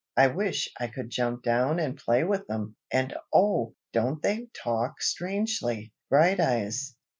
"I 0.17 0.29
wish 0.29 0.67
I 0.79 0.87
could 0.87 1.11
jump 1.11 1.43
down 1.43 1.77
and 1.79 1.95
play 1.95 2.23
with 2.23 2.47
them! 2.47 2.75
and 2.91 3.15
oh! 3.31 3.75
don't 3.93 4.19
they 4.19 4.47
talk 4.51 4.99
strangely, 4.99 5.93
Brighteyes? 6.09 6.95